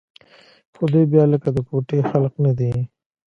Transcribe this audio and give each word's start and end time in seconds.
خو 0.75 0.83
دوى 0.91 1.05
بيا 1.11 1.23
لکه 1.33 1.49
د 1.53 1.57
کوټې 1.69 1.99
خلق 2.09 2.33
نه 2.45 2.51
دي. 2.59 2.71